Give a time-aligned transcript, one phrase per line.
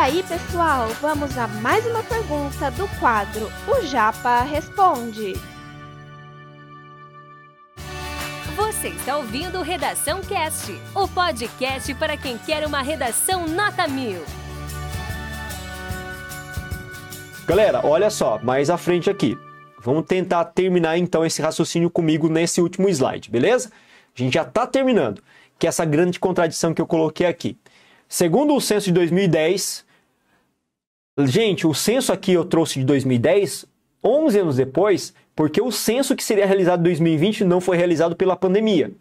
[0.00, 5.34] aí, pessoal, vamos a mais uma pergunta do quadro O Japa Responde.
[8.56, 14.22] Você está ouvindo Redação Cast, o podcast para quem quer uma redação nota mil.
[17.46, 19.36] Galera, olha só, mais à frente aqui.
[19.82, 23.70] Vamos tentar terminar então esse raciocínio comigo nesse último slide, beleza?
[24.16, 25.22] A gente já está terminando,
[25.58, 27.58] que é essa grande contradição que eu coloquei aqui.
[28.08, 29.89] Segundo o censo de 2010,
[31.26, 33.66] gente, o censo aqui eu trouxe de 2010,
[34.02, 38.36] 11 anos depois, porque o censo que seria realizado em 2020 não foi realizado pela
[38.36, 38.92] pandemia.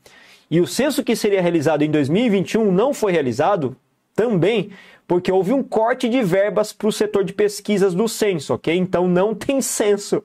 [0.49, 3.75] E o censo que seria realizado em 2021 não foi realizado
[4.15, 4.71] também
[5.07, 8.75] porque houve um corte de verbas para o setor de pesquisas do censo, ok?
[8.75, 10.23] Então não tem censo.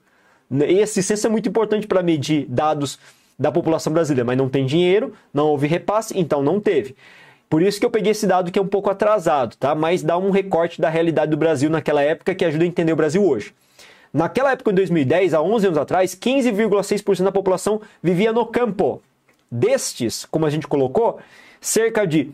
[0.50, 2.98] Esse censo é muito importante para medir dados
[3.38, 6.94] da população brasileira, mas não tem dinheiro, não houve repasse, então não teve.
[7.54, 9.76] Por isso que eu peguei esse dado que é um pouco atrasado, tá?
[9.76, 12.96] Mas dá um recorte da realidade do Brasil naquela época que ajuda a entender o
[12.96, 13.54] Brasil hoje.
[14.12, 19.00] Naquela época, em 2010, há 11 anos atrás, 15,6% da população vivia no campo.
[19.48, 21.20] Destes, como a gente colocou,
[21.60, 22.32] cerca de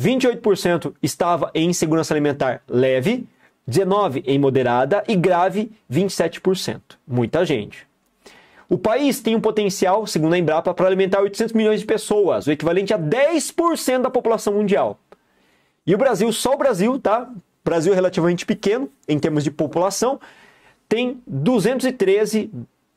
[0.00, 3.28] 28% estava em insegurança alimentar leve,
[3.68, 6.80] 19% em moderada e grave, 27%.
[7.06, 7.86] Muita gente.
[8.72, 12.52] O país tem um potencial, segundo a Embrapa, para alimentar 800 milhões de pessoas, o
[12.52, 14.98] equivalente a 10% da população mundial.
[15.86, 17.30] E o Brasil, só o Brasil, tá?
[17.62, 20.18] Brasil é relativamente pequeno em termos de população,
[20.88, 22.50] tem 213,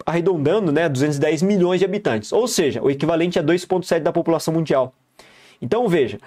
[0.06, 4.94] arredondando, né, 210 milhões de habitantes, ou seja, o equivalente a 2,7% da população mundial.
[5.62, 6.20] Então veja,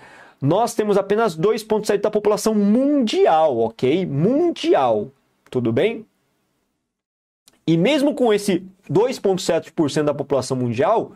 [0.42, 4.04] nós temos apenas 2,7% da população mundial, ok?
[4.04, 5.10] Mundial,
[5.50, 6.04] tudo bem?
[7.68, 11.12] E mesmo com esse 2,7% da população mundial,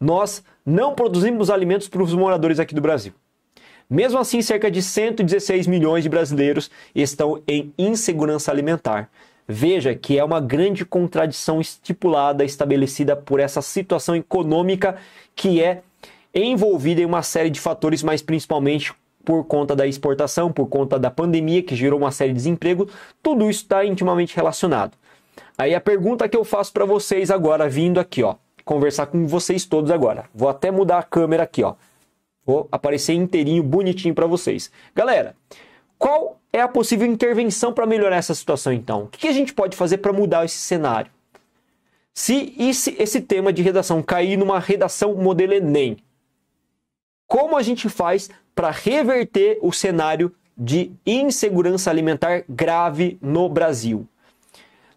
[0.00, 3.12] nós não produzimos alimentos para os moradores aqui do Brasil.
[3.88, 9.08] Mesmo assim, cerca de 116 milhões de brasileiros estão em insegurança alimentar.
[9.46, 14.96] Veja que é uma grande contradição estipulada, estabelecida por essa situação econômica
[15.36, 15.82] que é
[16.34, 18.92] envolvida em uma série de fatores, mas principalmente
[19.24, 22.90] por conta da exportação, por conta da pandemia que gerou uma série de desemprego,
[23.22, 25.00] tudo isso está intimamente relacionado.
[25.56, 29.64] Aí a pergunta que eu faço para vocês agora, vindo aqui, ó, conversar com vocês
[29.64, 30.24] todos agora.
[30.34, 31.74] Vou até mudar a câmera aqui, ó.
[32.44, 34.70] Vou aparecer inteirinho, bonitinho para vocês.
[34.94, 35.36] Galera,
[35.98, 39.04] qual é a possível intervenção para melhorar essa situação então?
[39.04, 41.10] O que a gente pode fazer para mudar esse cenário?
[42.12, 45.96] Se esse, esse tema de redação cair numa redação modelo Enem,
[47.26, 54.06] como a gente faz para reverter o cenário de insegurança alimentar grave no Brasil.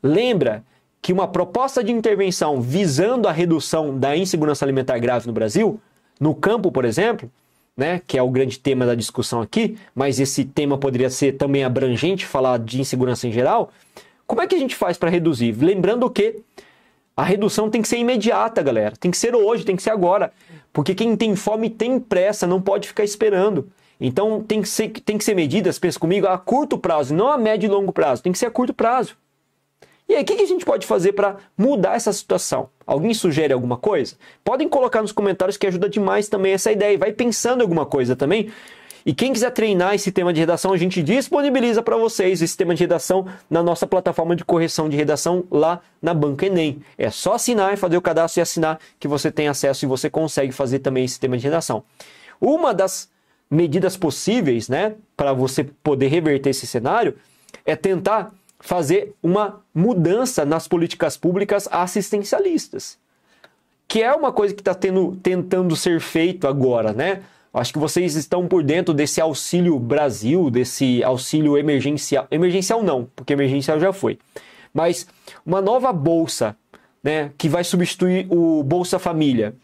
[0.06, 0.64] Lembra
[1.02, 5.80] que uma proposta de intervenção visando a redução da insegurança alimentar grave no Brasil,
[6.20, 7.28] no campo, por exemplo,
[7.76, 11.64] né, que é o grande tema da discussão aqui, mas esse tema poderia ser também
[11.64, 13.72] abrangente, falar de insegurança em geral.
[14.28, 15.54] Como é que a gente faz para reduzir?
[15.54, 16.36] Lembrando que
[17.18, 18.96] a redução tem que ser imediata, galera.
[18.96, 20.32] Tem que ser hoje, tem que ser agora.
[20.72, 23.68] Porque quem tem fome tem pressa, não pode ficar esperando.
[24.00, 27.40] Então tem que ser, tem que ser medidas, pensa comigo, a curto prazo, não a
[27.40, 28.22] médio e longo prazo.
[28.22, 29.18] Tem que ser a curto prazo.
[30.08, 32.70] E aí, o que, a gente pode fazer para mudar essa situação?
[32.86, 34.16] Alguém sugere alguma coisa?
[34.44, 36.98] Podem colocar nos comentários que ajuda demais também essa ideia.
[36.98, 38.52] vai pensando alguma coisa também,
[39.06, 42.74] e quem quiser treinar esse tema de redação, a gente disponibiliza para vocês esse tema
[42.74, 46.82] de redação na nossa plataforma de correção de redação lá na Banca Enem.
[46.98, 50.10] É só assinar e fazer o cadastro e assinar que você tem acesso e você
[50.10, 51.84] consegue fazer também esse tema de redação.
[52.42, 53.08] Uma das
[53.48, 57.16] medidas possíveis, né, para você poder reverter esse cenário
[57.64, 58.34] é tentar
[58.66, 62.98] fazer uma mudança nas políticas públicas assistencialistas,
[63.88, 67.22] que é uma coisa que está tentando ser feito agora, né?
[67.54, 72.28] Acho que vocês estão por dentro desse auxílio Brasil, desse auxílio emergencial.
[72.31, 74.18] Emergencial não, porque emergencial já foi.
[74.74, 75.08] Mas
[75.46, 76.58] uma nova bolsa,
[77.04, 79.56] né, que vai substituir o Bolsa Família.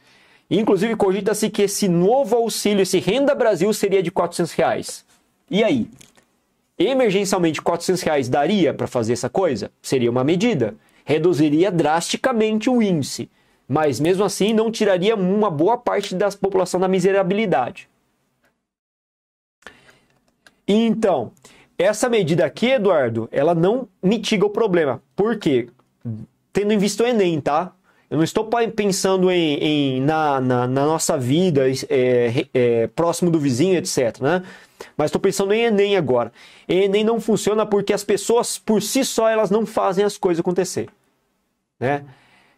[0.47, 5.03] Inclusive, cogita-se que esse novo auxílio, esse Renda Brasil, seria de 400 reais.
[5.49, 5.89] E aí?
[6.87, 9.71] Emergencialmente, 400 reais daria para fazer essa coisa?
[9.81, 10.75] Seria uma medida.
[11.05, 13.29] Reduziria drasticamente o índice
[13.71, 17.87] mas mesmo assim não tiraria uma boa parte da população da miserabilidade.
[20.67, 21.31] Então,
[21.77, 25.01] essa medida aqui, Eduardo, ela não mitiga o problema.
[25.15, 25.69] Por quê?
[26.51, 27.73] Tendo em vista o Enem, tá?
[28.11, 33.39] Eu não estou pensando em, em na, na, na, nossa vida, é, é, próximo do
[33.39, 34.19] vizinho, etc.
[34.19, 34.43] Né?
[34.97, 36.29] Mas estou pensando em Enem agora.
[36.67, 40.89] Enem não funciona porque as pessoas, por si só, elas não fazem as coisas acontecer.
[41.79, 42.03] Né?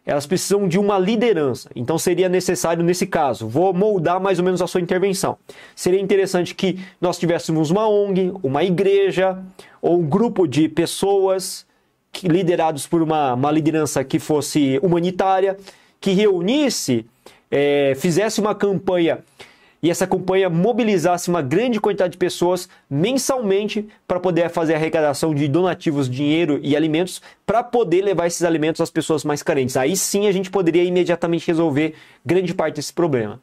[0.06, 1.70] elas precisam de uma liderança.
[1.74, 5.38] Então seria necessário, nesse caso, vou moldar mais ou menos a sua intervenção.
[5.74, 9.38] Seria interessante que nós tivéssemos uma ONG, uma igreja
[9.80, 11.66] ou um grupo de pessoas
[12.22, 15.56] liderados por uma, uma liderança que fosse humanitária,
[16.00, 17.06] que reunisse,
[17.50, 19.18] é, fizesse uma campanha
[19.84, 25.34] e essa campanha mobilizasse uma grande quantidade de pessoas mensalmente para poder fazer a arrecadação
[25.34, 29.76] de donativos, dinheiro e alimentos para poder levar esses alimentos às pessoas mais carentes.
[29.76, 31.94] Aí sim a gente poderia imediatamente resolver
[32.24, 33.38] grande parte desse problema.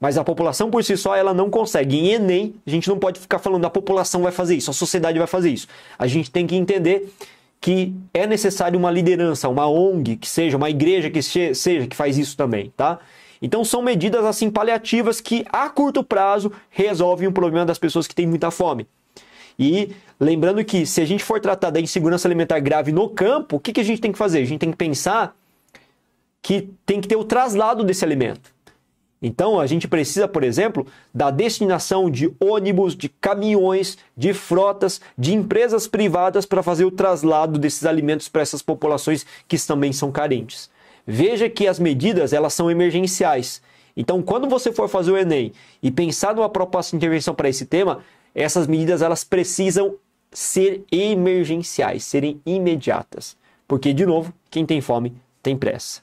[0.00, 1.96] Mas a população por si só ela não consegue.
[1.96, 5.16] Em Enem, a gente não pode ficar falando a população vai fazer isso, a sociedade
[5.16, 5.68] vai fazer isso.
[5.96, 7.08] A gente tem que entender
[7.64, 12.18] que é necessário uma liderança, uma ONG que seja, uma igreja que seja que faz
[12.18, 12.98] isso também, tá?
[13.40, 18.14] Então são medidas assim paliativas que a curto prazo resolvem o problema das pessoas que
[18.14, 18.86] têm muita fome.
[19.58, 23.60] E lembrando que se a gente for tratar da insegurança alimentar grave no campo, o
[23.60, 24.40] que, que a gente tem que fazer?
[24.40, 25.34] A gente tem que pensar
[26.42, 28.53] que tem que ter o traslado desse alimento.
[29.26, 35.32] Então a gente precisa, por exemplo, da destinação de ônibus, de caminhões, de frotas, de
[35.32, 40.68] empresas privadas para fazer o traslado desses alimentos para essas populações que também são carentes.
[41.06, 43.62] Veja que as medidas elas são emergenciais.
[43.96, 47.64] Então, quando você for fazer o Enem e pensar numa proposta de intervenção para esse
[47.64, 48.00] tema,
[48.34, 49.94] essas medidas elas precisam
[50.30, 53.38] ser emergenciais, serem imediatas.
[53.66, 56.02] Porque, de novo, quem tem fome tem pressa.